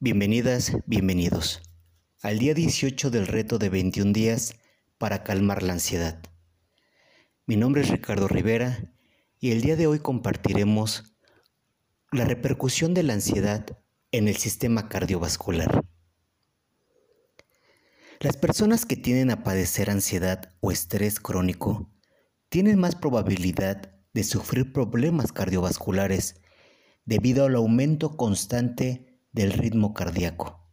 [0.00, 1.60] Bienvenidas, bienvenidos
[2.22, 4.54] al día 18 del reto de 21 días
[4.96, 6.22] para calmar la ansiedad.
[7.46, 8.94] Mi nombre es Ricardo Rivera
[9.40, 11.16] y el día de hoy compartiremos
[12.12, 13.76] la repercusión de la ansiedad
[14.12, 15.84] en el sistema cardiovascular.
[18.20, 21.90] Las personas que tienen a padecer ansiedad o estrés crónico
[22.50, 26.40] tienen más probabilidad de sufrir problemas cardiovasculares
[27.04, 30.70] debido al aumento constante del ritmo cardíaco,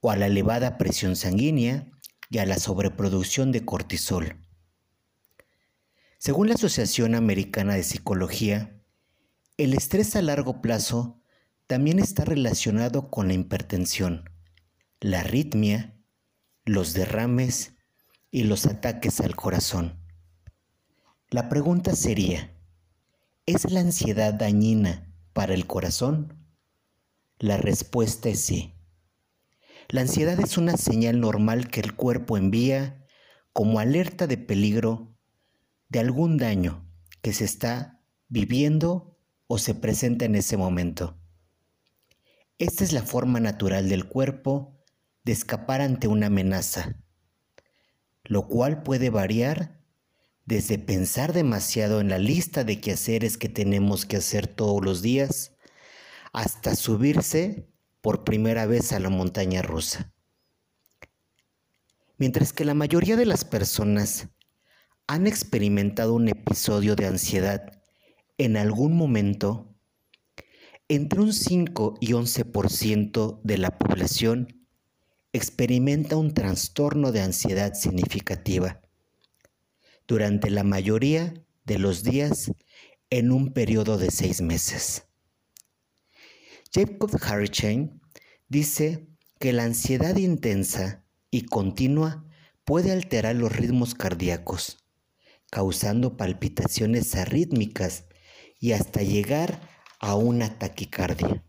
[0.00, 1.90] o a la elevada presión sanguínea
[2.30, 4.36] y a la sobreproducción de cortisol.
[6.18, 8.82] Según la Asociación Americana de Psicología,
[9.56, 11.20] el estrés a largo plazo
[11.66, 14.30] también está relacionado con la hipertensión,
[15.00, 15.96] la arritmia,
[16.64, 17.74] los derrames
[18.30, 20.00] y los ataques al corazón.
[21.30, 22.56] La pregunta sería,
[23.46, 26.43] ¿es la ansiedad dañina para el corazón?
[27.44, 28.72] La respuesta es sí.
[29.90, 33.04] La ansiedad es una señal normal que el cuerpo envía
[33.52, 35.14] como alerta de peligro
[35.90, 41.20] de algún daño que se está viviendo o se presenta en ese momento.
[42.56, 44.82] Esta es la forma natural del cuerpo
[45.22, 46.96] de escapar ante una amenaza,
[48.22, 49.84] lo cual puede variar
[50.46, 55.53] desde pensar demasiado en la lista de quehaceres que tenemos que hacer todos los días,
[56.34, 60.12] hasta subirse por primera vez a la montaña rusa.
[62.18, 64.28] Mientras que la mayoría de las personas
[65.06, 67.80] han experimentado un episodio de ansiedad
[68.36, 69.76] en algún momento,
[70.88, 74.66] entre un 5 y 11% de la población
[75.32, 78.80] experimenta un trastorno de ansiedad significativa
[80.08, 81.32] durante la mayoría
[81.64, 82.50] de los días
[83.10, 85.06] en un periodo de seis meses.
[86.74, 88.00] Jacob Harrichain
[88.48, 89.06] dice
[89.38, 92.26] que la ansiedad intensa y continua
[92.64, 94.84] puede alterar los ritmos cardíacos,
[95.52, 98.06] causando palpitaciones arrítmicas
[98.58, 99.60] y hasta llegar
[100.00, 101.44] a una taquicardia.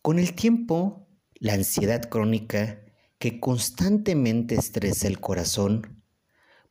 [0.00, 1.08] Con el tiempo,
[1.40, 2.84] la ansiedad crónica
[3.18, 6.04] que constantemente estresa el corazón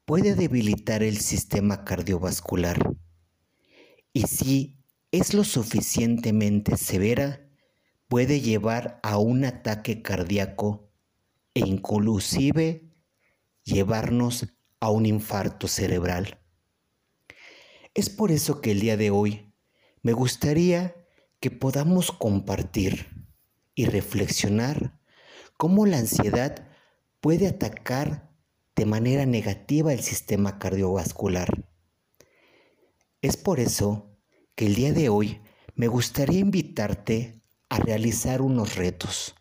[0.06, 2.96] puede debilitar el sistema cardiovascular.
[4.14, 4.77] Y si
[5.18, 7.50] es lo suficientemente severa,
[8.08, 10.92] puede llevar a un ataque cardíaco
[11.54, 12.94] e inclusive
[13.64, 14.48] llevarnos
[14.80, 16.40] a un infarto cerebral.
[17.96, 19.54] Es por eso que el día de hoy
[20.04, 20.96] me gustaría
[21.40, 23.08] que podamos compartir
[23.74, 25.00] y reflexionar
[25.58, 26.68] cómo la ansiedad
[27.22, 28.30] puede atacar
[28.76, 31.50] de manera negativa el sistema cardiovascular.
[33.24, 34.07] Es por eso
[34.58, 35.40] que el día de hoy
[35.76, 39.36] me gustaría invitarte a realizar unos retos.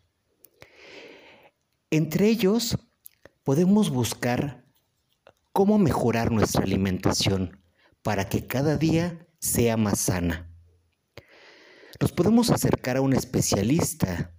[1.89, 2.77] Entre ellos,
[3.43, 4.63] podemos buscar
[5.53, 7.59] cómo mejorar nuestra alimentación
[8.03, 10.53] para que cada día sea más sana.
[11.99, 14.35] Nos podemos acercar a un especialista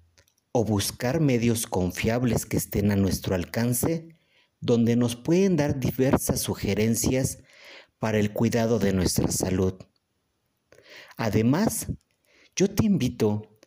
[0.52, 4.16] o buscar medios confiables que estén a nuestro alcance
[4.60, 7.38] donde nos pueden dar diversas sugerencias
[7.98, 9.87] para el cuidado de nuestra salud.
[11.18, 11.88] Además,
[12.54, 13.58] yo te invito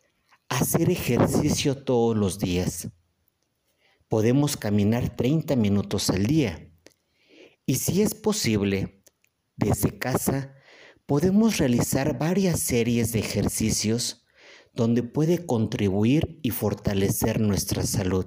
[0.48, 2.88] a hacer ejercicio todos los días.
[4.08, 6.72] Podemos caminar 30 minutos al día.
[7.66, 9.04] Y si es posible,
[9.56, 10.54] desde casa
[11.04, 14.24] podemos realizar varias series de ejercicios
[14.72, 18.26] donde puede contribuir y fortalecer nuestra salud.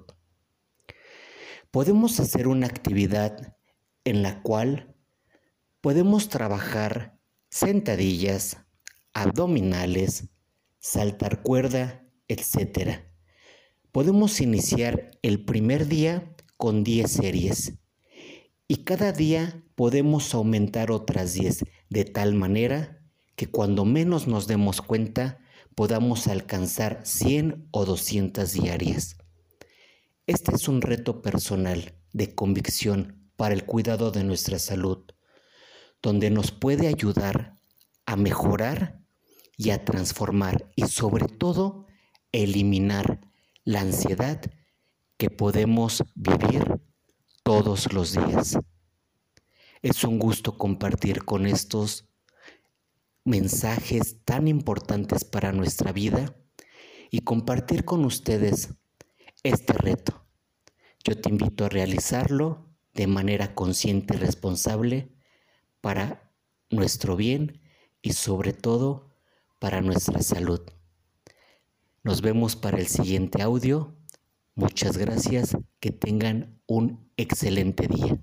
[1.72, 3.58] Podemos hacer una actividad
[4.03, 4.96] en la cual
[5.81, 7.19] podemos trabajar
[7.50, 8.65] sentadillas,
[9.16, 10.28] abdominales,
[10.80, 13.00] saltar cuerda, etc.
[13.92, 17.74] Podemos iniciar el primer día con 10 series
[18.68, 23.00] y cada día podemos aumentar otras 10 de tal manera
[23.38, 25.40] que cuando menos nos demos cuenta
[25.76, 29.17] podamos alcanzar 100 o 200 diarias.
[30.28, 35.06] Este es un reto personal de convicción para el cuidado de nuestra salud,
[36.02, 37.58] donde nos puede ayudar
[38.06, 39.04] a mejorar
[39.57, 41.85] y a transformar y sobre todo
[42.31, 43.22] eliminar
[43.63, 44.41] la ansiedad
[45.17, 46.81] que podemos vivir
[47.43, 48.57] todos los días.
[49.81, 52.05] Es un gusto compartir con estos
[53.23, 56.35] mensajes tan importantes para nuestra vida
[57.09, 58.73] y compartir con ustedes
[59.43, 60.25] este reto.
[61.03, 65.13] Yo te invito a realizarlo de manera consciente y responsable
[65.81, 66.31] para
[66.69, 67.61] nuestro bien
[68.02, 69.15] y sobre todo
[69.66, 70.62] para nuestra salud.
[72.03, 73.96] Nos vemos para el siguiente audio.
[74.53, 75.58] Muchas gracias.
[75.79, 78.20] Que tengan un excelente día.